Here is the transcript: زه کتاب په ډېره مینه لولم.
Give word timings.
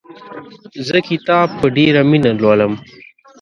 زه 0.87 0.97
کتاب 1.09 1.47
په 1.59 1.67
ډېره 1.77 2.01
مینه 2.09 2.31
لولم. 2.41 2.73